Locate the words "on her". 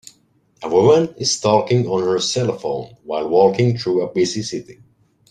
1.85-2.15